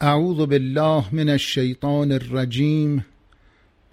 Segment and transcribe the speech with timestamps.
[0.00, 3.04] اعوذ بالله من الشیطان الرجیم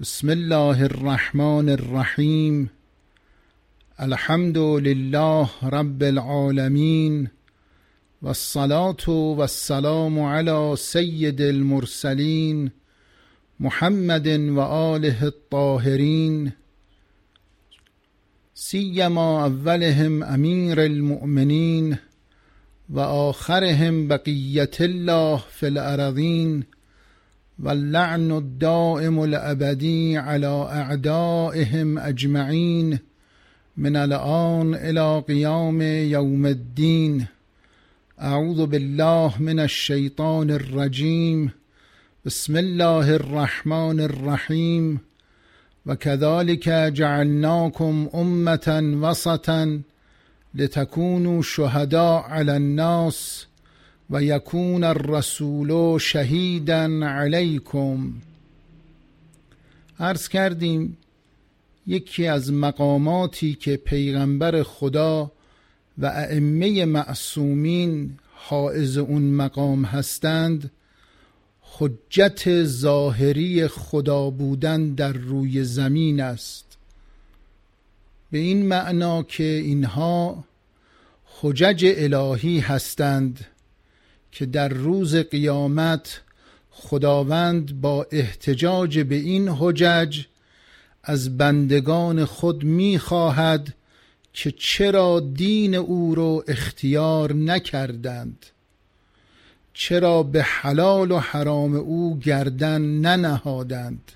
[0.01, 2.69] بسم الله الرحمن الرحیم
[3.99, 7.27] الحمد لله رب العالمین
[8.21, 12.71] والصلاة والسلام على سید المرسلین
[13.59, 16.51] محمد و آله الطاهرین
[18.53, 21.95] سیما اولهم امیر المؤمنین
[22.89, 26.65] و آخرهم بقیت الله فی الارضین
[27.59, 32.99] و اللعن الدائم الابدی على اعدائهم اجمعین
[33.77, 37.27] من الان إلى قیام یوم الدین.
[38.17, 41.53] اعوذ بالله من الشیطان الرجیم.
[42.25, 45.01] بسم الله الرحمن الرحیم.
[45.85, 49.79] و كذلك جعلناكم امة وسطا
[50.55, 53.45] لتكونوا شهداء على الناس
[54.09, 58.13] و یکون الرسول شهیدا علیکم.
[59.99, 60.97] عرض کردیم
[61.87, 65.31] یکی از مقاماتی که پیغمبر خدا
[65.97, 70.71] و ائمه معصومین حائز اون مقام هستند
[71.61, 76.64] حجت ظاهری خدا بودن در روی زمین است.
[78.31, 80.43] به این معنا که اینها
[81.41, 83.45] حجج الهی هستند
[84.31, 86.21] که در روز قیامت
[86.71, 90.25] خداوند با احتجاج به این حجج
[91.03, 93.73] از بندگان خود می خواهد
[94.33, 98.45] که چرا دین او را اختیار نکردند
[99.73, 104.11] چرا به حلال و حرام او گردن ننهادند.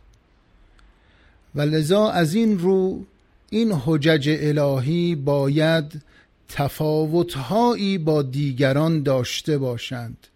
[1.55, 3.05] و لذا از این رو
[3.51, 6.01] این حجج الهی باید
[6.49, 10.27] تفاوتهایی با دیگران داشته باشند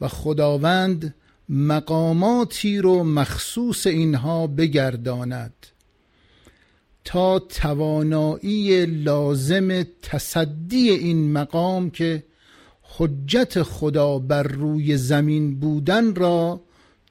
[0.00, 1.14] و خداوند
[1.48, 5.54] مقاماتی رو مخصوص اینها بگرداند
[7.04, 12.24] تا توانایی لازم تصدی این مقام که
[12.82, 16.60] حجت خدا بر روی زمین بودن را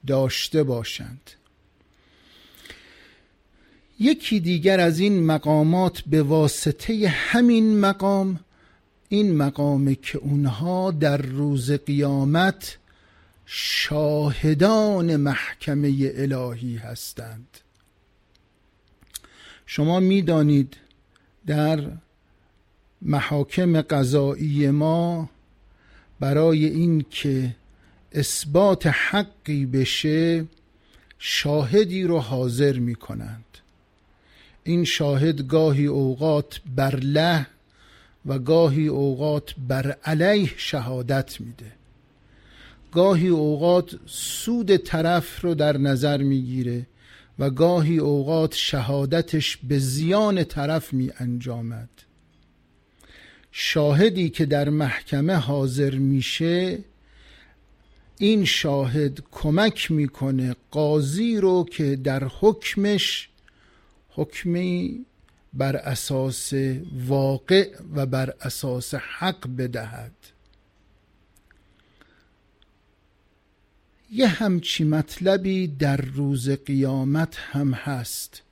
[0.06, 1.30] داشته باشند.
[3.98, 8.40] یکی دیگر از این مقامات به واسطه همین مقام
[9.08, 12.78] این مقامه که اونها در روز قیامت
[13.46, 17.46] شاهدان محکمه الهی هستند.
[19.66, 20.76] شما می‌دانید
[21.46, 21.90] در
[23.02, 25.30] محاکم قضایی ما
[26.20, 27.56] برای این که
[28.12, 30.46] اثبات حقی بشه
[31.18, 33.43] شاهدی رو حاضر می کنند
[34.64, 37.46] این شاهد گاهی اوقات بر له
[38.26, 41.72] و گاهی اوقات بر علیه شهادت میده.
[42.92, 46.86] گاهی اوقات سود طرف رو در نظر می‌گیره
[47.38, 51.88] و گاهی اوقات شهادتش به زیان طرف می انجامد
[53.52, 56.78] شاهدی که در محکمه حاضر میشه
[58.18, 63.28] این شاهد کمک می‌کنه قاضی رو که در حکمش
[64.14, 65.04] حکمی
[65.54, 66.52] بر اساس
[67.06, 70.12] واقع و بر اساس حق بدهد.
[74.10, 78.42] یه همچی مطلبی در روز قیامت هم هست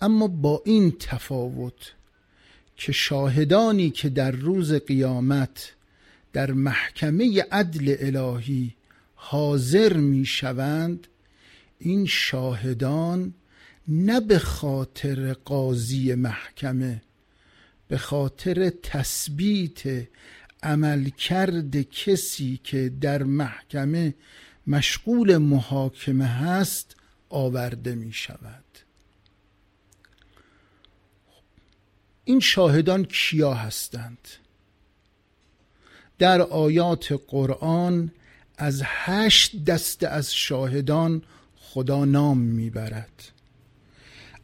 [0.00, 1.92] اما با این تفاوت
[2.76, 5.72] که شاهدانی که در روز قیامت
[6.32, 8.74] در محکمه عدل الهی
[9.14, 11.06] حاضر می شوند
[11.78, 13.34] این شاهدان
[13.88, 17.02] نه به خاطر قاضی محکمه
[17.88, 20.08] به خاطر تثبیت
[20.62, 24.14] عملکرد کسی که در محکمه
[24.66, 26.96] مشغول محاکمه هست
[27.30, 28.64] آورده می شود
[32.24, 34.28] این شاهدان کیا هستند؟
[36.18, 38.10] در آیات قرآن
[38.58, 41.22] از هشت دسته از شاهدان
[41.56, 43.32] خدا نام می‌برد.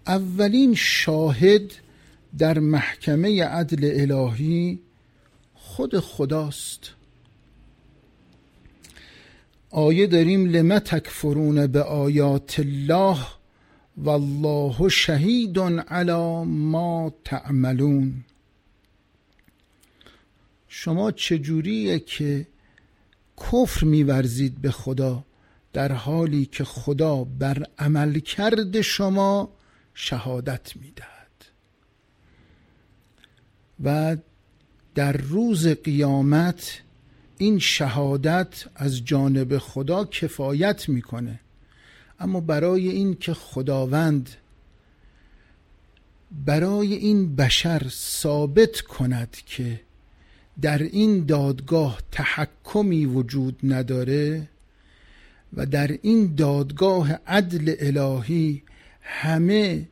[0.08, 1.72] اولین شاهد
[2.38, 4.78] در محکمه عدل الهی
[5.54, 6.90] خود خداست.
[9.70, 13.18] آیه داریم لم تکفرون به آیات الله
[13.96, 18.24] والله شهید علی ما تعملون.
[20.68, 22.46] شما چجوریه که
[23.36, 25.24] کفر میورزید به خدا
[25.72, 29.57] در حالی که خدا بر عمل کرد شما
[30.00, 31.44] شهادت می‌دهد.
[33.84, 34.16] و
[34.94, 36.80] در روز قیامت
[37.38, 41.40] این شهادت از جانب خدا کفایت می‌کنه.
[42.20, 44.30] اما برای این که خداوند
[46.46, 49.80] برای این بشر ثابت کند که
[50.62, 54.48] در این دادگاه تحکمی وجود نداره
[55.52, 58.62] و در این دادگاه عدل الهی
[59.10, 59.88] همه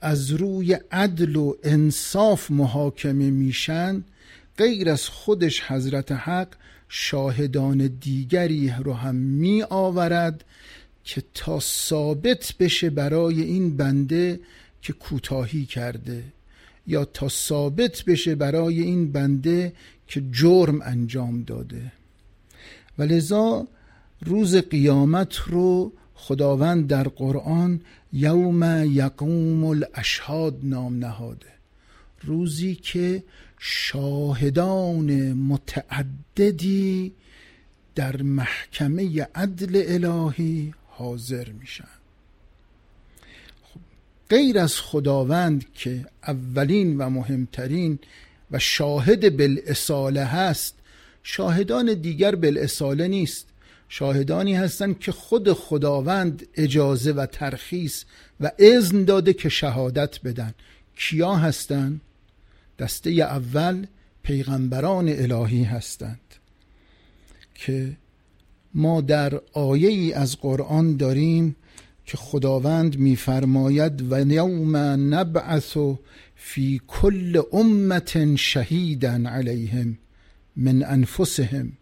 [0.00, 4.04] از روی عدل و انصاف محاکمه میشن
[4.58, 6.48] غیر از خودش حضرت حق
[6.88, 10.44] شاهدان دیگری رو هم می آورد
[11.04, 14.40] که تا ثابت بشه برای این بنده
[14.82, 16.24] که کوتاهی کرده
[16.86, 19.72] یا تا ثابت بشه برای این بنده
[20.08, 21.92] که جرم انجام داده.
[22.98, 23.66] و لذا
[24.20, 27.80] روز قیامت رو خداوند در قرآن
[28.12, 31.46] یوم یقوم الاشهاد نام نهاده.
[32.22, 33.22] روزی که
[33.58, 37.12] شاهدان متعددی
[37.94, 41.88] در محکمه عدل الهی حاضر میشن.
[43.62, 43.80] خب
[44.30, 47.98] غیر از خداوند که اولین و مهمترین
[48.50, 50.74] و شاهد بالاصاله هست
[51.22, 53.46] شاهدان دیگر بالاصاله نیست.
[53.88, 58.04] شاهدانی هستند که خود خداوند اجازه و ترخیص
[58.40, 60.54] و اذن داده که شهادت بدن.
[60.96, 62.00] کیا هستند؟
[62.78, 63.86] دسته اول
[64.22, 66.20] پیغمبران الهی هستند
[67.54, 67.96] که
[68.74, 71.56] ما در آیه ای از قرآن داریم
[72.06, 74.76] که خداوند میفرماید و یوم
[75.14, 75.76] نبعث
[76.36, 79.98] فی کل امت شهیدا علیهم
[80.56, 81.72] من انفسهم.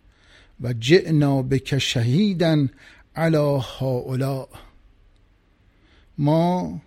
[0.61, 2.67] و جئنا بک شهیدا
[3.17, 4.49] علی هؤلاء.
[6.19, 6.81] ما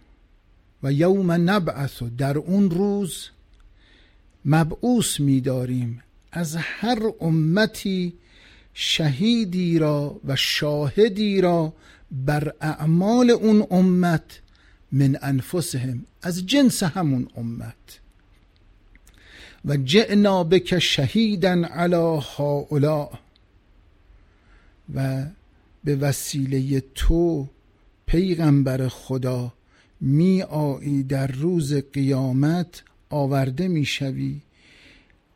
[0.83, 3.29] و یوم نبعث در اون روز
[4.45, 8.13] مبعوث میداریم از هر امتی
[8.73, 11.73] شهیدی را و شاهدی را
[12.11, 14.41] بر اعمال اون امت
[14.91, 17.99] من انفسهم از جنس همون امت.
[19.65, 23.09] و جئنا بک شهیدا علی هؤلاء.
[24.95, 25.25] و
[25.83, 27.47] به وسیله تو
[28.05, 29.53] پیغمبر خدا
[30.01, 34.41] می آیی در روز قیامت آورده می شوی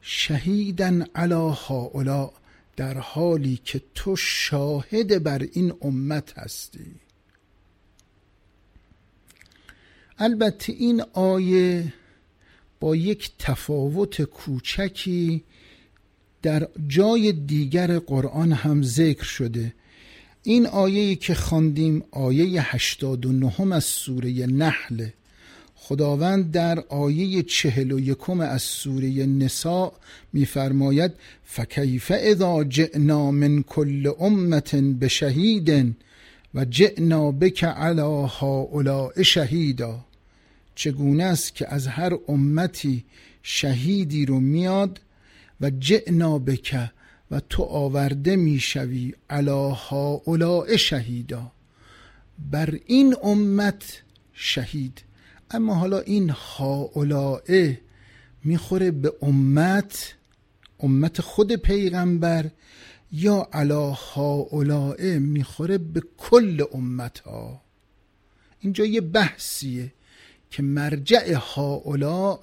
[0.01, 2.31] شهیدن علی هؤلاء
[2.75, 6.95] در حالی که تو شاهد بر این امت هستی.
[10.17, 11.93] البته این آیه
[12.79, 15.43] با یک تفاوت کوچکی
[16.41, 19.73] در جای دیگر قرآن هم ذکر شده.
[20.43, 25.07] این آیه که خواندیم آیه 89 از سوره نحل.
[25.75, 29.91] خداوند در آیه چهل و یکم از سوره نساء
[30.33, 31.11] میفرماید
[31.45, 35.95] فکیف اذا جئنا من کل امت بشهید
[36.55, 39.99] و جئنا بک علی هؤلاء شهیدا.
[40.75, 43.03] چگونه است که از هر امتی
[43.43, 44.99] شهیدی رو میاد
[45.61, 46.89] و جئنا بک
[47.31, 51.51] و تو آورده می‌شوی علی هؤلاء شهیدا.
[52.51, 54.01] بر این امت
[54.33, 55.03] شهید.
[55.51, 57.81] اما حالا این هاولائه
[58.43, 60.15] می‌خوره به امت
[60.79, 62.51] امت خود پیغمبر
[63.11, 67.61] یا علا هاولائه می‌خوره به کل امت ها
[68.59, 69.93] اینجا یه بحثیه
[70.51, 72.39] که مرجع هاولا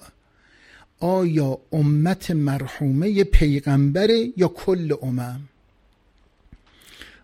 [0.99, 5.41] آیا امت مرحومه پیغمبره یا کل امم؟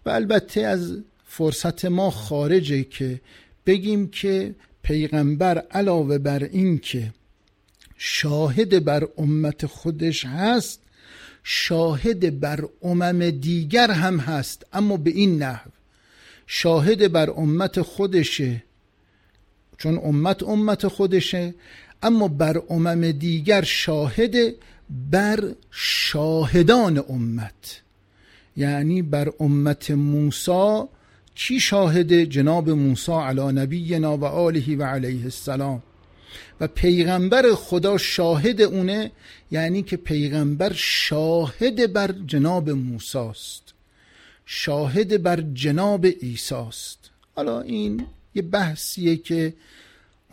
[0.05, 3.21] و البته از فرصت ما خارجه که
[3.65, 7.13] بگیم که پیغمبر علاوه بر این که
[7.97, 10.81] شاهد بر امت خودش هست
[11.43, 15.69] شاهد بر امم دیگر هم هست اما به این نحو.
[16.47, 18.63] شاهد بر امت خودشه
[19.77, 21.53] چون امت امت خودشه.
[22.05, 24.35] اما بر امم دیگر شاهد
[25.11, 27.81] بر شاهدان امت.
[28.57, 30.83] یعنی بر امت موسی
[31.35, 35.83] چی شاهد؟ جناب موسی علی نبینا و آله و علیه السلام.
[36.59, 39.11] و پیغمبر خدا شاهد اونه
[39.51, 43.73] یعنی که پیغمبر شاهد بر جناب موسی است.
[44.45, 46.99] شاهد بر جناب عیسی است.
[47.35, 49.53] حالا این یه بحثیه که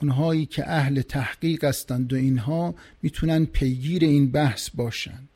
[0.02, 5.28] اونهایی که اهل تحقیق هستند و اینها می‌تونن پیگیر این بحث باشند.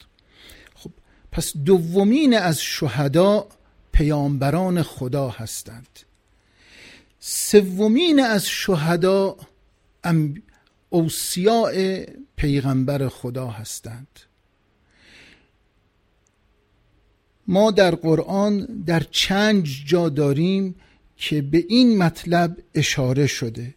[0.75, 0.91] خب
[1.33, 3.49] پس دومین از شهدا
[3.93, 5.89] پیامبران خدا هستند.
[7.21, 9.37] سومین از شهدا
[10.91, 12.05] اوسیاء
[12.37, 14.21] پیغمبر خدا هستند.
[17.49, 20.75] ما در قرآن در چند جا داریم
[21.17, 23.75] که به این مطلب اشاره شده.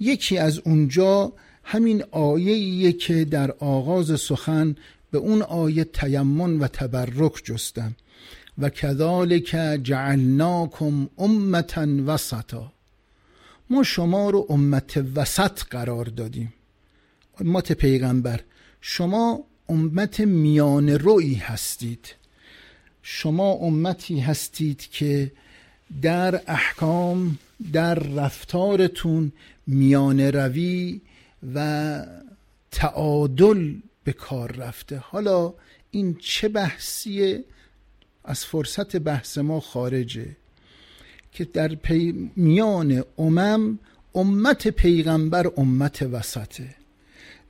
[0.00, 1.32] یکی از اونجا
[1.64, 4.76] همین آیه که در آغاز سخن
[5.10, 7.96] به اون آیه تیمن و تبرک جستم.
[8.58, 12.72] و کذالک جعلناکم امتا وسطا.
[13.70, 16.52] ما شما رو امت وسط قرار دادیم.
[17.40, 18.40] امت پیغمبر
[18.80, 22.14] شما امت میان روی هستید.
[23.02, 25.32] شما امتی هستید که
[26.02, 27.38] در احکام
[27.72, 29.32] در رفتارتون
[29.66, 31.00] میان روی
[31.54, 32.06] و
[32.70, 33.74] تعادل
[34.04, 34.96] به کار رفته.
[34.96, 35.54] حالا
[35.90, 37.44] این چه بحثیه؟
[38.24, 40.36] از فرصت بحث ما خارجه.
[41.32, 43.78] که در پی میان امم
[44.14, 46.74] امت پیغمبر امت وسطه.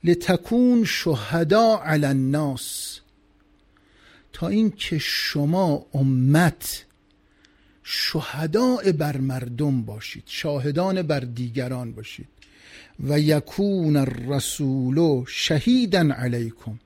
[0.03, 2.99] لتکون شهدا علی الناس.
[4.33, 6.85] تا اینکه شما امت
[7.83, 12.27] شهداء بر مردم باشید شاهدان بر دیگران باشید.
[12.99, 16.79] و یکون الرسول شهیدا علیکم.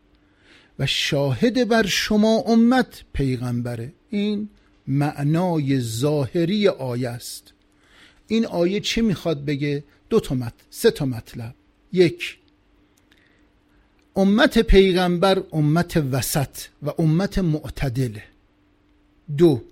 [0.79, 3.93] و شاهد بر شما امت پیغمبره.
[4.09, 4.49] این
[4.87, 7.53] معنای ظاهری آیه است.
[8.27, 10.53] این آیه چه می‌خواد بگه؟ دو تا مط...
[10.69, 11.55] سه تا مطلب.
[11.93, 12.37] یک
[14.15, 18.23] امت پیغمبر امت وسط و امت معتدله.
[19.37, 19.63] دو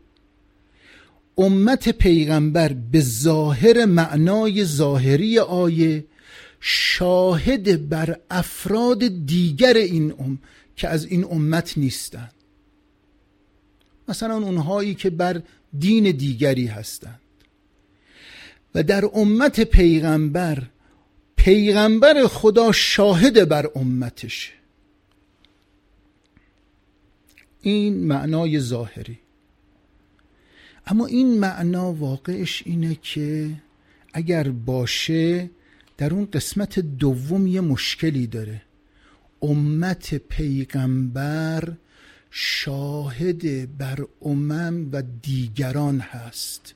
[1.37, 6.05] امت پیغمبر به ظاهر معنای ظاهری آیه
[6.59, 10.39] شاهد بر افراد دیگر این ام
[10.75, 12.33] که از این امت نیستند
[14.07, 15.41] مثلا اونهایی که بر
[15.79, 17.19] دین دیگری هستند.
[18.75, 20.63] و در امت پیغمبر
[21.35, 24.53] پیغمبر خدا شاهد بر امتش
[27.61, 29.19] این معنای ظاهری.
[30.87, 33.49] اما این معنا واقعش اینه که
[34.13, 35.49] اگر باشه
[35.97, 38.61] در اون قسمت دوم یه مشکلی داره.
[39.41, 41.73] امت پیغمبر
[42.31, 46.75] شاهد بر امم و دیگران هست.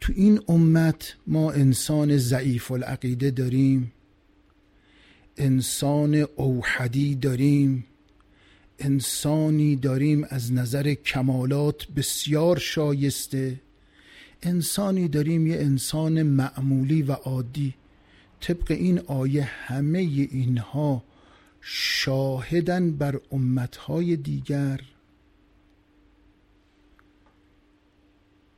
[0.00, 3.92] تو این امت ما انسان ضعیف العقیده داریم
[5.36, 7.84] انسان اوحدی داریم
[8.78, 13.60] انسانی داریم از نظر کمالات بسیار شایسته.
[14.42, 17.74] انسانی داریم یه انسان معمولی و عادی.
[18.40, 21.04] طبق این آیه همه اینها
[21.60, 24.80] شاهدن بر امتهای دیگر.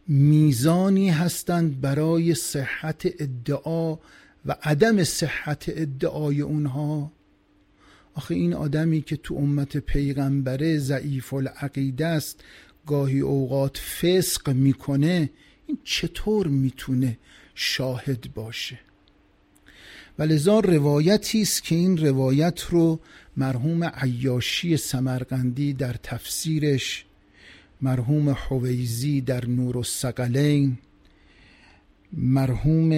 [0.08, 3.98] میزانی هستند برای صحت ادعا
[4.46, 7.12] و عدم صحت ادعای اونها.
[8.20, 12.44] آخه این آدمی که تو امت پیغمبره ضعیف العقیده است
[12.86, 15.30] گاهی اوقات فسق می‌کنه
[15.66, 17.18] این چطور می‌تونه
[17.54, 18.78] شاهد باشه؟
[20.18, 23.00] و لذا روایتی است که این روایت رو
[23.36, 27.04] مرحوم عیاشی سمرقندی در تفسیرش
[27.80, 30.78] مرحوم حویزی در نور السقلین
[32.12, 32.92] مرحوم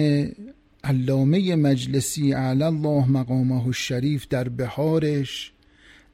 [0.83, 5.51] علامه مجلسی اعلی الله مقامه الشریف در بهارش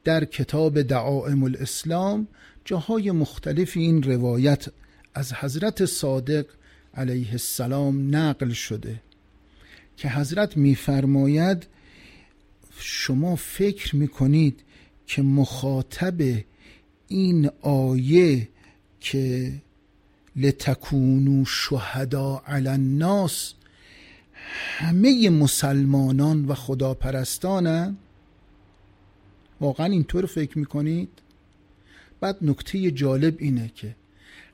[0.04, 2.28] در کتاب دعائم الاسلام
[2.64, 4.66] جاهای مختلف این روایت
[5.14, 6.46] از حضرت صادق
[6.94, 9.02] علیه السلام نقل شده
[9.96, 11.66] که حضرت میفرماید
[12.78, 14.60] شما فکر می‌کنید
[15.06, 16.42] که مخاطب
[17.08, 18.48] این آیه
[19.00, 19.52] که
[20.36, 23.54] لتکونو شهدا علی الناس
[24.78, 27.96] همه مسلمانان و خداپرستانن
[29.60, 31.08] واقعا اینطور فکر می‌کنید؟
[32.20, 33.96] بعد نکته جالب اینه که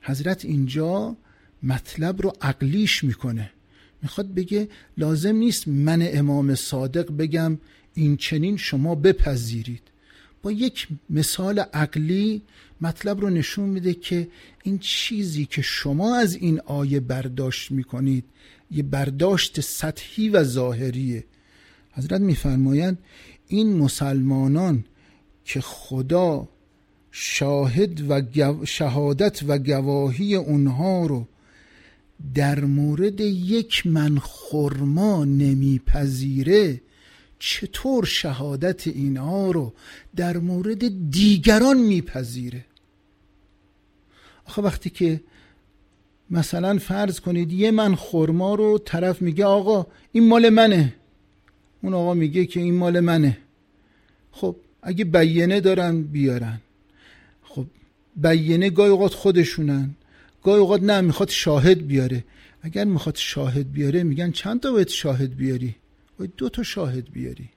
[0.01, 1.15] حضرت اینجا
[1.63, 3.51] مطلب رو عقلیش می‌کنه.
[4.01, 7.57] می‌خواد بگه لازم نیست من امام صادق بگم
[7.93, 9.81] این چنین شما بپذیرید.
[10.41, 12.41] با یک مثال عقلی
[12.81, 14.27] مطلب رو نشون میده که
[14.63, 18.25] این چیزی که شما از این آیه برداشت می‌کنید
[18.71, 21.23] یه برداشت سطحی و ظاهریه.
[21.91, 22.97] حضرت میفرمایند
[23.47, 24.85] این مسلمانان
[25.45, 26.49] که خدا
[27.11, 28.21] شاهد و
[28.65, 31.27] شهادت و گواهی اونها رو
[32.33, 36.81] در مورد یک من خرما نمیپذیره
[37.39, 39.73] چطور شهادت اینها رو
[40.15, 42.65] در مورد دیگران میپذیره؟
[44.45, 45.21] آخه وقتی که
[46.31, 50.93] مثلا فرض کنید یه من خورما رو طرف میگه آقا این مال منه.
[51.81, 53.37] اون آقا میگه که این مال منه.
[54.31, 56.61] خب اگه بیانه دارن بیارن.
[57.43, 57.65] خب
[58.15, 59.95] بیینه گاهی اوقات خودشونن.
[60.43, 62.23] گاهی اوقات نه می‌خواد شاهد بیاره.
[62.61, 65.75] اگر می‌خواد شاهد بیاره میگن چند تا باید شاهد بیاری؟
[66.19, 67.49] باید دو تا شاهد بیاری.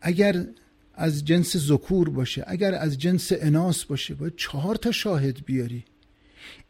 [0.00, 0.46] اگر
[0.94, 5.84] از جنس ذکور باشه اگر از جنس اناس باشه باید چهار تا شاهد بیاری.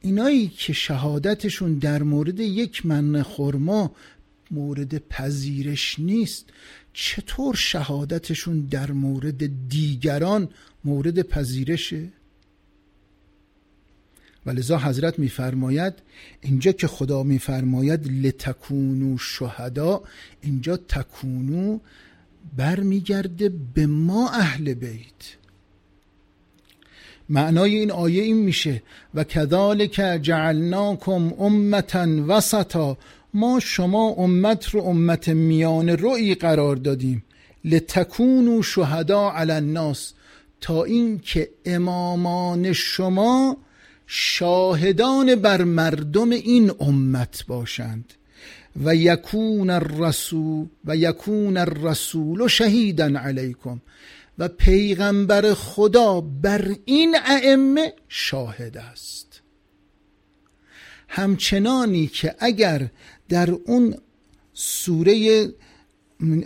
[0.01, 3.93] اینایی که شهادتشون در مورد یک من خورما
[4.51, 6.47] مورد پذیرش نیست
[6.93, 10.49] چطور شهادتشون در مورد دیگران
[10.85, 12.09] مورد پذیرشه؟
[14.47, 15.95] ولذا حضرت میفرماید
[16.41, 20.03] اینجا که خدا میفرماید لتکونو شهدا
[20.43, 21.79] اینجا تکونو
[22.57, 25.40] برمیگرده به ما اهل بیت.
[27.31, 28.83] معنای این آیه این میشه
[29.15, 32.99] و کذالک جعلناکم امتا وسطا.
[33.35, 37.25] ما شما امت رو امت میان روی قرار دادیم.
[37.65, 40.13] لتکونو شهدا علی الناس.
[40.61, 43.57] تا اینکه امامان شما
[44.07, 48.15] شاهدان بر مردم این امت باشند.
[48.85, 53.81] و یکون الرسول و یکون الرسول شهیدا علیکم.
[54.41, 59.41] و پیغمبر خدا بر این ائمه شاهد است.
[61.09, 62.89] همچنانی که اگر
[63.29, 63.95] در اون
[64.53, 65.49] سوره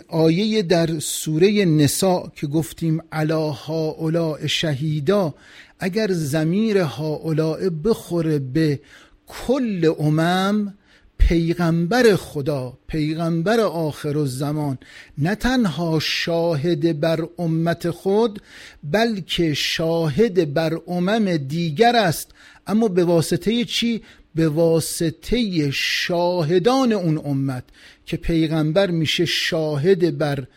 [0.07, 5.35] آیه در سوره نساء که گفتیم علا هاولاء شهیدا
[5.79, 8.79] اگر زمیر هاولاء بخوره به
[9.27, 10.77] کل امم
[11.17, 14.77] پیغمبر خدا پیغمبر آخر الزمان.
[15.17, 18.41] نه تنها شاهد بر امت خود
[18.83, 22.31] بلکه شاهد بر امم دیگر است.
[22.67, 24.01] اما به واسطه چی؟
[24.35, 27.63] به واسطه شاهدان اون امت
[28.05, 30.47] که پیغمبر میشه شاهد بر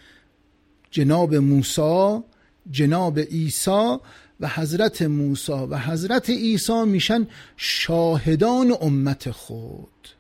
[0.91, 2.19] جناب موسی
[2.71, 3.97] جناب عیسی
[4.41, 5.53] و حضرت موسی.
[5.53, 10.18] و حضرت عیسی میشن شاهدان امت خود.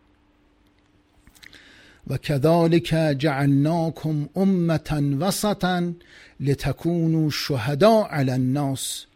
[2.08, 5.92] و کذالک جعلناکم امتا وسطا
[6.40, 9.06] لتكونوا شهدا علی الناس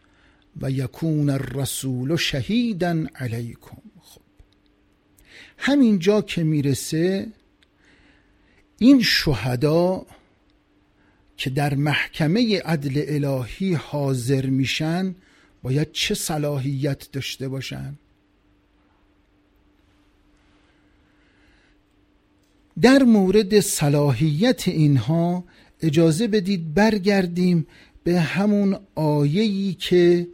[0.61, 3.77] و یکون الرسول شهیدا علیکم.
[4.01, 4.21] خب.
[5.57, 7.27] همینجا که می‌رسه
[8.79, 10.05] این شهدا
[11.37, 15.15] که در محکمه عدل الهی حاضر میشن
[15.63, 17.95] باید چه صلاحیت داشته باشن؟
[22.81, 25.43] در مورد صلاحیت اینها
[25.81, 27.67] اجازه بدید برگردیم
[28.03, 30.27] به همون آیه‌ای که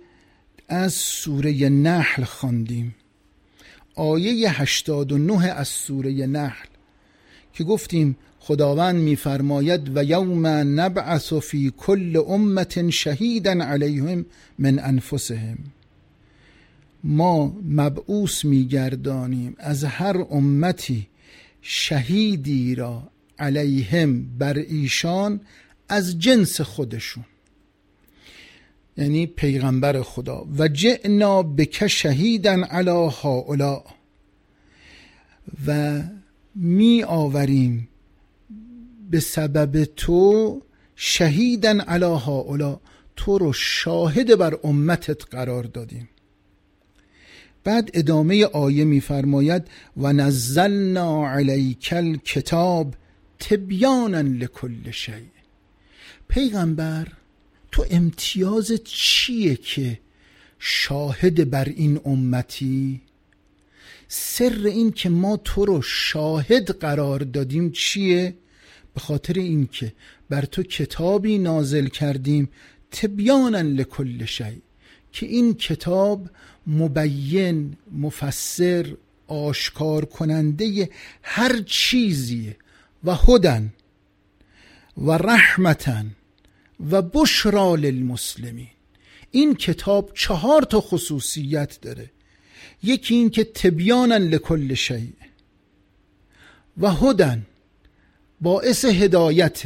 [0.67, 2.95] از سوره نحل خواندیم.
[3.95, 6.67] آیه 89 از سوره نحل
[7.54, 14.25] که گفتیم خداوند میفرماید و یوم نبعث فی کل امت شهیدا علیهم
[14.60, 15.58] من انفسهم
[17.04, 21.08] ما مبعوث میگردانیم از هر امتی
[21.62, 25.41] شهیدی را علیهم بر ایشان
[25.89, 27.26] از جنس خودشون.
[28.98, 30.48] یعنی پیغمبر خدا.
[30.58, 33.84] و جئنا بک شهیدن علی هؤلاء.
[35.67, 36.02] و
[36.56, 37.89] می آوریم
[39.10, 40.62] به سبب تو
[40.95, 42.80] شهیدن علی هؤلاء.
[43.15, 46.10] تو رو شاهد بر امتت قرار دادیم.
[47.63, 49.63] بعد ادامه آیه میفرماید
[49.98, 52.95] و نزلنا علیک الکتاب
[53.39, 55.13] تبیانا لکل شیء
[56.28, 57.08] پیغمبر
[57.72, 60.00] تو امتیاز چیه که
[60.60, 63.02] شاهد بر این امتی؟
[64.08, 68.36] سر این که ما تو رو شاهد قرار دادیم چیه؟
[68.93, 69.93] به خاطر اینکه
[70.30, 72.50] بر تو کتابی نازل کردیم
[72.91, 74.62] تبیانا لکل شیء
[75.12, 76.30] که این کتاب
[76.67, 78.95] مبین مفسر
[79.28, 80.89] آشکار کننده
[81.24, 82.56] هر چیزی
[83.04, 83.74] و هدن
[84.98, 86.15] و رحمتن
[86.91, 88.67] و بشرا للمسلمین.
[89.32, 92.12] این کتاب چهار تا خصوصیت داره.
[92.84, 95.12] یکی این که تبیانا لکل شیء
[96.78, 97.45] و هدن
[98.41, 99.63] باعث هدایت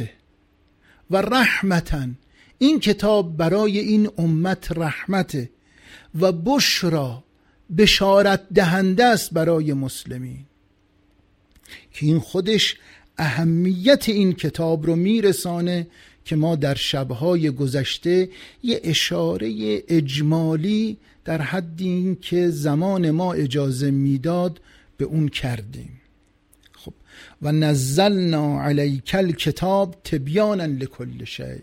[1.10, 2.18] و رحمتن.
[2.58, 5.50] این کتاب برای این امت رحمته
[6.20, 7.24] و بشرا
[7.76, 10.44] بشارت دهنده است برای مسلمین.
[11.92, 12.76] که این خودش
[13.18, 15.86] اهمیت این کتاب رو میرسانه
[16.24, 18.28] که ما در شبهای گذشته
[18.62, 24.60] یه اشاره اجمالی در حد این که زمان ما اجازه می‌داد
[24.96, 26.00] به اون کردیم.
[26.72, 26.92] خب
[27.42, 31.58] و نزلنا علیک الکتاب تبیانا لکل شیء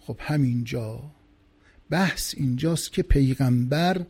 [0.00, 1.02] خب همینجا
[1.90, 4.04] بحث اینجاست که پیغمبر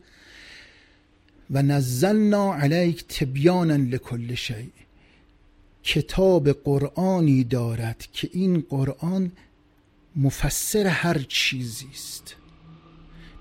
[1.51, 4.69] و نزلنا علیک تبیانا لکل شیء.
[5.83, 9.31] کتاب قرآنی دارد که این قرآن
[10.15, 12.35] مفسر هر چیزی است.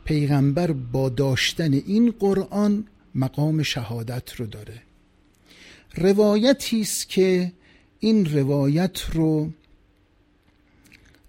[0.04, 4.82] پیغمبر با داشتن این قرآن مقام شهادت رو داره.
[5.94, 7.52] روایتی است که
[8.00, 9.50] این روایت رو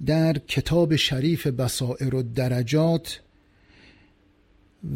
[0.05, 3.19] در کتاب شریف بصائر و درجات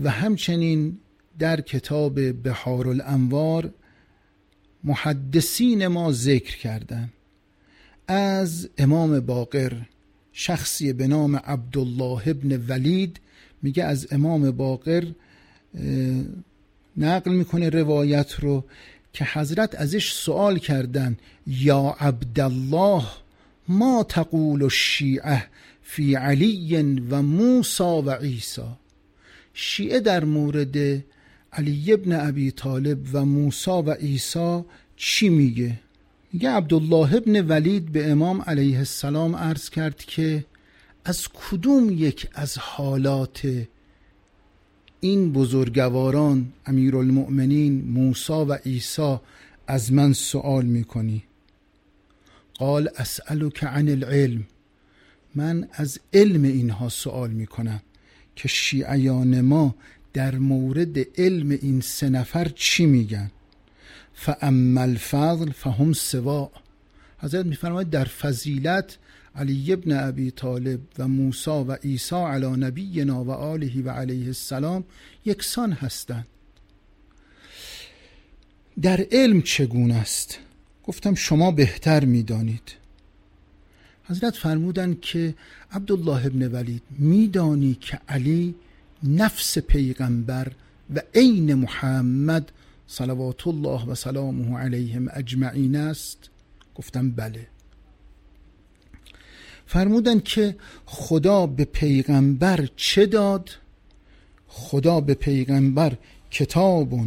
[0.03, 0.97] و همچنین
[1.39, 3.73] در کتاب بحار الانوار
[4.83, 7.09] محدثین ما ذکر کردن.
[8.07, 9.73] از امام باقر
[10.33, 13.19] شخصی به نام عبدالله ابن ولید
[13.61, 15.07] میگه از امام باقر
[16.97, 18.63] نقل می‌کنه روایت رو
[19.13, 23.03] که حضرت ازش سوال کردن یا عبدالله؟
[23.67, 25.47] ما تقول الشیعه
[25.82, 26.76] فی علی
[27.10, 28.62] و موسا و عیسی.
[29.54, 31.04] شیعه در مورد
[31.54, 34.63] علی ابن ابی طالب و موسا و عیسی
[34.95, 35.80] چی میگه؟
[36.34, 40.45] میگه عبدالله ابن ولید به امام علیه السلام عرض کرد که
[41.06, 43.65] از کدوم یک از حالات
[44.99, 49.15] این بزرگواران امیرالمؤمنین موسا و عیسی
[49.67, 51.23] از من سوال می‌کنی؟
[52.55, 54.43] قال اسألك عن العلم.
[55.35, 57.81] من از علم اینها سوال می‌کنم
[58.35, 59.75] که شیعیان ما
[60.13, 63.31] در مورد علم این سه نفر چی میگن؟
[64.13, 66.51] فاما الفضل فهم سوا.
[67.19, 68.97] حضرت میفرماید در فضیلت
[69.35, 74.83] علی ابن ابی طالب و موسی و عیسی علی نبینا و آله و علیه السلام
[75.25, 76.27] یکسان هستند.
[78.81, 80.39] در علم چگونه است؟
[80.84, 82.74] گفتم شما بهتر می‌دانید.
[84.04, 85.36] حضرت فرمودند که
[85.72, 88.56] عبدالله ابن ولید میدانی که علی
[89.04, 90.52] نفس پیغمبر
[90.96, 92.52] و عین محمد
[92.88, 96.30] صلوات الله و سلامه علیهم اجمعین است؟
[96.76, 97.48] گفتم بله.
[99.65, 103.50] فرمودن که خدا به پیغمبر چه داد؟
[104.48, 105.98] خدا به پیغمبر
[106.32, 107.00] کتاب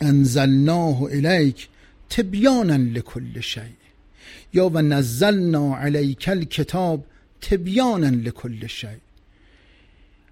[0.00, 1.68] انزلناه الیک
[2.10, 3.62] تبیانا لکل شیء.
[4.54, 7.04] یا و نزلنا علیک الکتاب
[7.40, 9.00] تبیانا لکل شیء.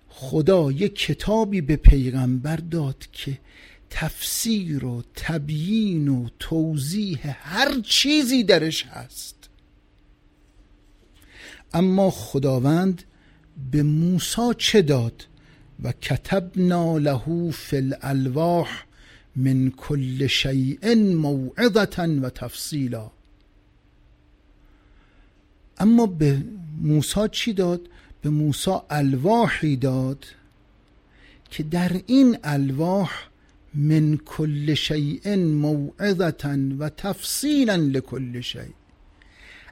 [0.08, 3.38] خدا یک کتابی به پیغمبر داد که
[3.90, 9.48] تفسیر و تبیین و توضیح هر چیزی درش هست.
[11.74, 13.02] اما خداوند
[13.72, 15.26] به موسی چه داد؟
[15.82, 18.85] و کتبنا له فی الالواح
[19.36, 23.10] من کل شیء موعظه و تفصیلا.
[25.78, 26.42] اما به
[26.82, 27.80] موسی چی داد؟
[28.22, 30.24] به موسی الواحی داد
[31.50, 33.12] که در این الواح
[33.74, 36.32] من کل شیء موعظه
[36.78, 38.62] و تفصیلا لکل شیء.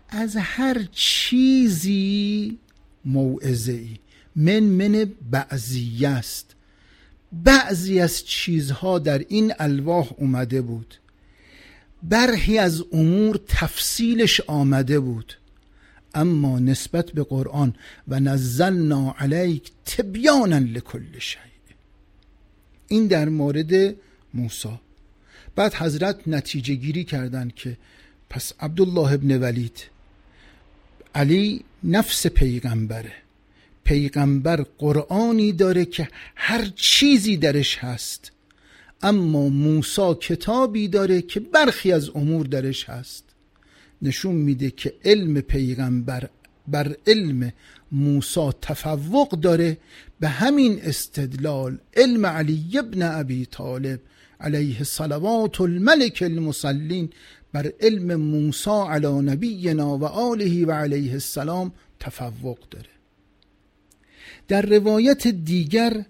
[0.08, 2.58] از هر چیزی
[3.04, 3.98] موعظه ای
[4.36, 6.54] من من بعضی است.
[7.42, 10.94] بعضی از چیزها در این الواح اومده بود.
[12.02, 15.34] برخی از امور تفصیلش آمده بود.
[16.14, 17.74] اما نسبت به قرآن
[18.08, 21.40] و نزلنا علیک تبیانا لکل شیء.
[22.88, 23.94] این در مورد
[24.34, 24.80] موسی.
[25.56, 27.76] بعد حضرت نتیجه گیری کردند که
[28.30, 29.82] پس عبدالله ابن ولید
[31.14, 33.23] علی نفس پیغمبره.
[33.84, 38.32] پیغمبر قرآنی داره که هر چیزی درش هست.
[39.02, 43.24] اما موسا کتابی داره که برخی از امور درش هست.
[44.02, 46.28] نشون میده که علم پیغمبر
[46.68, 47.52] بر علم
[47.92, 49.78] موسا تفوق داره.
[50.20, 54.00] به همین استدلال علم علی ابن ابی طالب
[54.40, 57.10] علیه صلوات الملک المسلین
[57.52, 62.93] بر علم موسی علی نبینا و آله و علیه السلام تفوق داره.
[64.48, 66.04] در روایت دیگر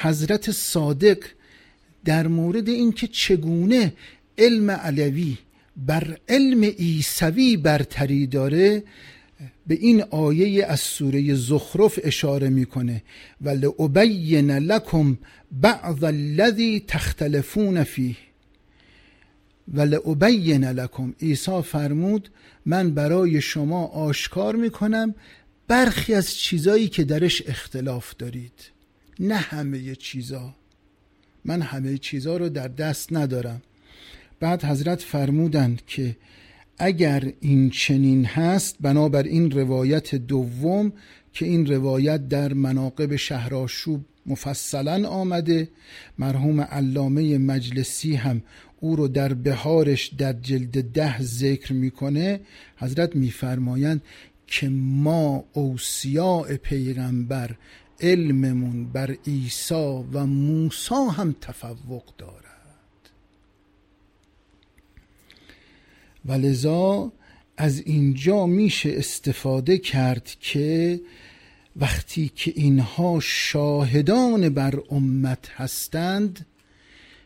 [0.00, 1.18] حضرت صادق
[2.04, 3.92] در مورد اینکه چگونه
[4.38, 5.36] علم علوی
[5.76, 8.82] بر علم عیسوی برتری داره
[9.66, 13.02] به این آیه از سوره زخرف اشاره می‌کنه.
[13.40, 15.18] و لأبین لکم
[15.52, 18.16] بعض الذی تختلفون فیه.
[19.74, 21.14] و لأبین لکم.
[21.22, 22.30] عیسی فرمود
[22.66, 25.14] من برای شما آشکار می‌کنم
[25.68, 28.70] برخی از چیزایی که درش اختلاف دارید.
[29.20, 30.54] نه همه چیزا.
[31.44, 33.62] من همه چیزا رو در دست ندارم.
[34.40, 36.16] بعد حضرت فرمودند که
[36.78, 40.92] اگر این چنین هست بنابر این روایت دوم
[41.32, 45.68] که این روایت در مناقب شهراشوب مفصلا آمده
[46.18, 48.42] مرحوم علامه مجلسی هم
[48.80, 52.40] او رو در بهارش در جلد ده ذکر می‌کنه
[52.76, 54.02] حضرت میفرمایند
[54.48, 57.56] که ما اوسیاء پیغمبر
[58.00, 62.44] علممون بر عیسی و موسی هم تفوق دارد.
[66.28, 66.32] و
[67.56, 71.00] از اینجا میشه استفاده کرد که
[71.76, 76.46] وقتی که اینها شاهدان بر امت هستند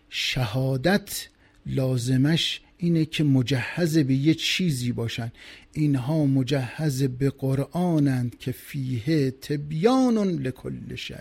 [0.08, 1.28] شهادت
[1.66, 5.32] لازمش اینه که مجهز به یه چیزی باشن.
[5.72, 11.14] اینها مجهز به قرآنند که فیه تبیان لکل شی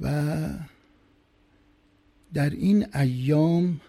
[0.00, 0.48] و
[2.34, 3.80] در این ایام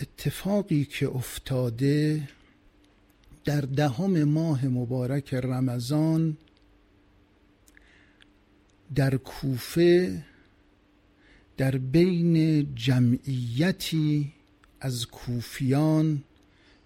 [0.00, 2.28] اتفاقی که افتاده
[3.44, 6.36] در دهم ماه مبارک رمضان
[8.94, 10.24] در کوفه
[11.56, 14.32] در بین جمعیتی
[14.80, 16.22] از کوفیان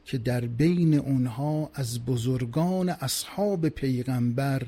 [0.04, 4.66] که در بین اونها از بزرگان اصحاب پیغمبر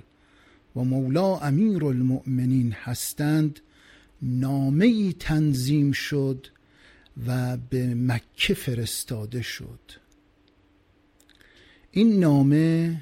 [0.76, 3.60] و مولا امیر المؤمنین هستند
[4.22, 6.46] نامه تنظیم شد
[7.26, 9.80] و به مکه فرستاده شد.
[11.90, 12.96] این نامه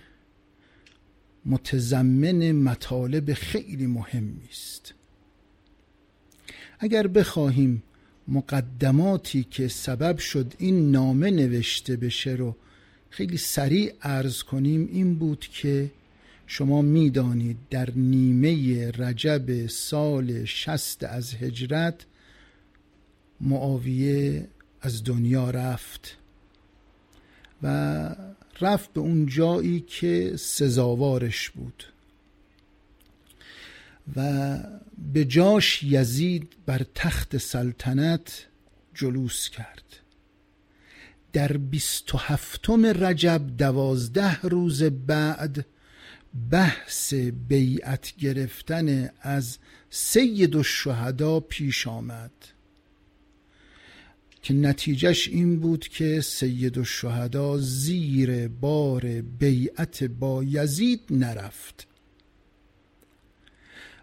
[1.46, 4.94] متضمن مطالب خیلی مهمی است.
[6.82, 7.82] اگر بخواهیم
[8.28, 12.56] مقدماتی که سبب شد این نامه نوشته بشه رو
[13.10, 15.90] خیلی سریع عرض کنیم این بود که
[16.46, 22.06] شما می‌دانید در نیمه رجب سال شست از هجرت
[23.40, 24.48] معاویه
[24.80, 26.16] از دنیا رفت
[27.62, 27.66] و
[28.60, 31.84] رفت به اون جایی که سزاوارش بود.
[34.16, 34.58] و
[35.12, 38.46] به جاش یزید بر تخت سلطنت
[38.94, 39.84] جلوس کرد.
[41.32, 45.66] در بیست و هفتم رجب دوازده روز بعد
[46.50, 47.14] بحث
[47.48, 49.58] بیعت گرفتن از
[49.90, 52.32] سید الشهدا پیش آمد.
[54.42, 61.86] که نتیجهش این بود که سید الشهدا زیر بار بیعت با یزید نرفت.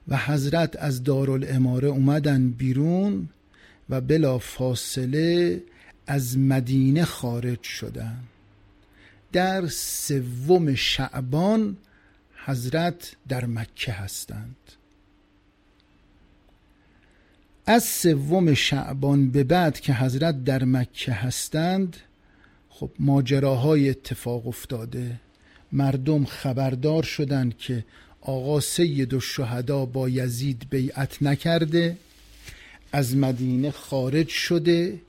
[0.08, 3.30] و حضرت از دارالاماره اومدن بیرون
[3.89, 5.63] و بلا فاصله
[6.08, 8.17] از مدینه خارج شدن.
[9.32, 11.78] در سوم شعبان
[12.46, 14.56] حضرت در مکه هستند.
[17.65, 21.98] از سوم شعبان به بعد که حضرت در مکه هستند
[22.70, 25.20] خب ماجراهای اتفاق افتاده.
[25.72, 27.86] مردم خبردار شدند که
[28.27, 31.97] آقا سید و شهدا با یزید بیعت نکرده
[32.91, 34.99] از مدینه خارج شده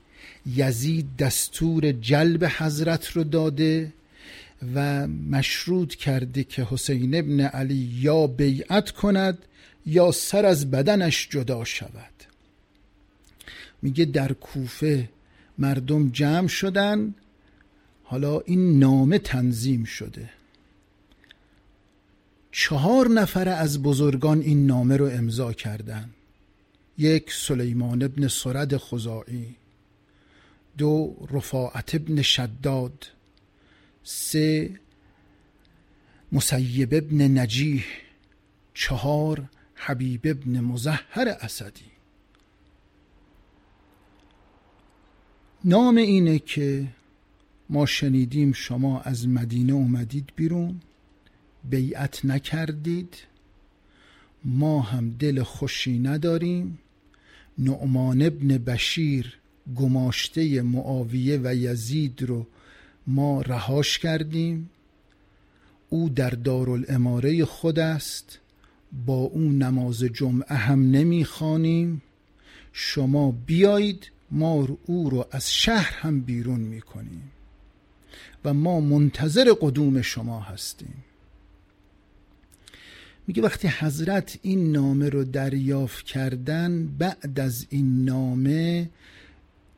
[0.55, 3.93] یزید دستور جلب حضرت رو داده
[4.75, 9.37] و مشروط کرده که حسین ابن علی یا بیعت کند
[9.85, 12.13] یا سر از بدنش جدا شود.
[13.81, 15.09] میگه در کوفه
[15.57, 17.13] مردم جمع شدن
[18.03, 20.38] حالا این نامه تنظیم شده.
[22.51, 26.13] چهار نفر از بزرگان این نامه رو امضا کردند.
[26.97, 29.55] یک سلیمان ابن سرد خزاعی
[30.77, 33.07] دو رفاعت ابن شداد
[34.03, 34.79] سه
[36.31, 37.85] مسیب ابن نجیح
[38.73, 41.91] چهار حبیب ابن مزهر اسدی.
[45.65, 46.87] نام اینه که
[47.69, 50.81] ما شنیدیم شما از مدینه اومدید بیرون.
[51.63, 53.15] بیعت نکردید.
[54.45, 56.79] ما هم دل خوشی نداریم.
[57.57, 59.37] نعمان ابن بشیر
[59.75, 62.47] گماشته معاویه و یزید رو
[63.07, 64.69] ما رهاش کردیم.
[65.89, 68.39] او در دارالاماره خود است.
[69.05, 72.01] با او نماز جمعه هم نمی‌خوانیم.
[72.73, 77.31] شما بیایید ما او رو از شهر هم بیرون می‌کنیم.
[78.45, 80.93] و ما منتظر قدوم شما هستیم.
[83.29, 88.89] میگه وقتی حضرت این نامه رو دریافت کردن بعد از این نامه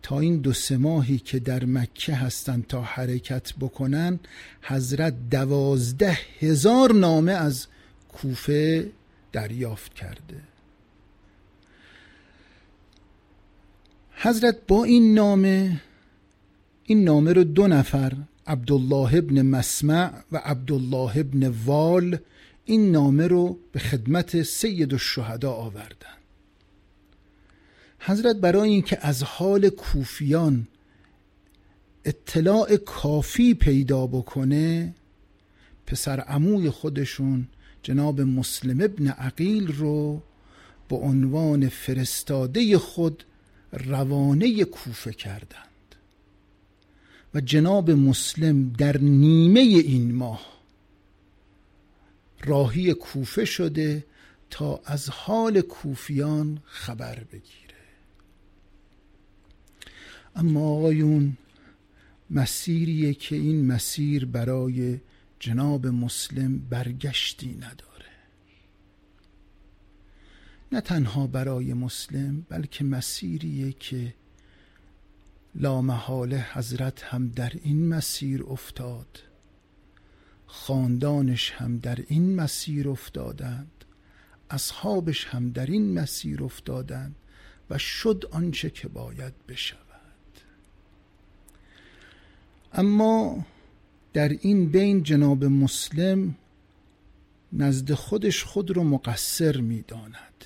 [0.02, 4.20] تا این دو سه ماهی که در مکه هستند تا حرکت بکنن
[4.62, 7.68] حضرت دوازده هزار نامه از
[8.10, 8.90] کوفه
[9.32, 10.42] دریافت کرده.
[14.12, 15.82] حضرت با این نامه
[16.86, 18.14] این نامه رو دو نفر
[18.48, 22.18] عبدالله ابن مسمع و عبدالله ابن وال
[22.72, 26.18] این نامه رو به خدمت سید الشهدا آوردن.
[28.00, 30.68] حضرت برای اینکه از حال کوفیان
[32.06, 34.94] اطلاع کافی پیدا بکنه
[35.86, 37.48] پسر عموی خودشون
[37.84, 40.24] جناب مسلم ابن عقیل رو
[40.90, 43.24] به عنوان فرستاده خود
[43.72, 45.96] روانه کوفه کردند.
[47.34, 50.61] و جناب مسلم در نیمه این ماه
[52.44, 54.06] راهی کوفه شده
[54.50, 57.76] تا از حال کوفیان خبر بگیره.
[60.36, 61.38] اما آقایون
[62.30, 65.00] مسیریه که این مسیر برای
[65.40, 67.92] جناب مسلم برگشتی نداره.
[70.72, 74.14] نه تنها برای مسلم بلکه مسیریه که
[75.56, 79.31] لامحاله حضرت هم در این مسیر افتاد.
[80.54, 83.86] خاندانش هم در این مسیر افتادند.
[84.50, 87.16] اصحابش هم در این مسیر افتادند
[87.70, 89.82] و شد آنچه که باید بشود.
[92.74, 93.46] اما
[94.14, 96.36] در این بین جناب مسلم
[97.54, 100.46] نزد خودش خود رو مقصر می‌داند.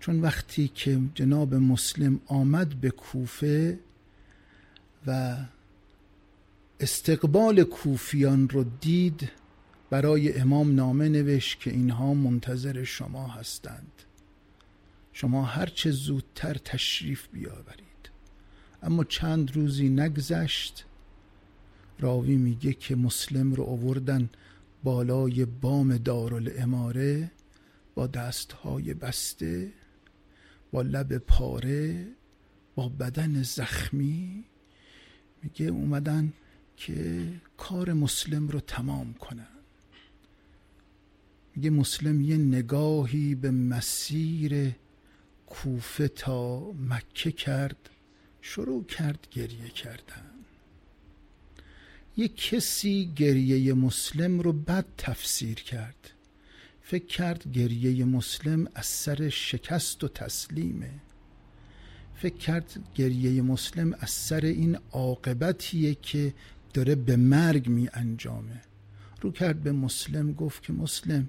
[0.00, 3.78] چون وقتی که جناب مسلم آمد به کوفه
[5.06, 5.36] و
[6.82, 9.30] استقبال کوفیان رو دید
[9.90, 13.92] برای امام نامه نوشت که اینها منتظر شما هستند.
[15.12, 18.10] شما هرچه زودتر تشریف بیاورید.
[18.82, 20.84] اما چند روزی نگذشت
[21.98, 24.30] راوی میگه که مسلم رو آوردن
[24.84, 27.30] بالای بام دارالاماره
[27.94, 29.72] با دستهای بسته
[30.72, 32.06] با لب پاره
[32.74, 34.44] با بدن زخمی.
[35.42, 36.32] میگه اومدن
[36.86, 39.46] که کار مسلم رو تمام کنن.
[41.56, 44.72] میگه مسلم یه نگاهی به مسیر
[45.46, 47.90] کوفه تا مکه کرد
[48.40, 50.30] شروع کرد گریه کردن.
[52.16, 56.10] یه کسی گریه مسلم رو بد تفسیر کرد.
[56.82, 60.90] فکر کرد گریه مسلم از سر شکست و تسلیمه.
[62.14, 66.34] فکر کرد گریه مسلم از سر این عاقبتیه که
[66.72, 68.60] داره به مرگ می انجامه.
[69.20, 71.28] رو کرد به مسلم گفت که مسلم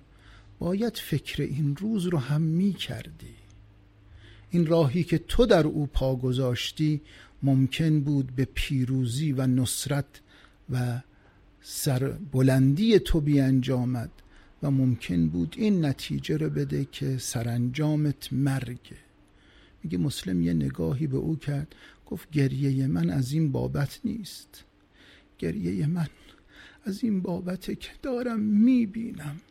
[0.59, 3.35] باید فکر این روز رو هم می کردی.
[4.49, 7.01] این راهی که تو در او پا گذاشتی
[7.43, 10.05] ممکن بود به پیروزی و نصرت
[10.69, 11.01] و
[11.61, 14.11] سر بلندی تو بیانجامد
[14.63, 18.97] و ممکن بود این نتیجه رو بده که سرانجامت مرگه.
[19.83, 21.75] میگه مسلم یه نگاهی به او کرد
[22.05, 24.63] گفت گریه من از این بابت نیست.
[25.43, 26.07] گریه من.
[26.85, 29.41] از این بابت که دارم می‌بینم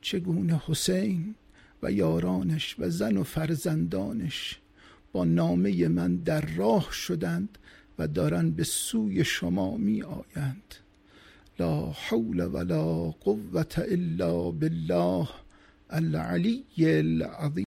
[0.00, 1.34] چگونه حسین
[1.82, 4.58] و یارانش و زن و فرزندانش
[5.12, 7.58] با نامه من در راه شدند
[7.98, 10.74] و دارن به سوی شما می آیند
[11.58, 15.28] لا حول ولا قوة الا بالله
[15.90, 17.63] العلی العظیم.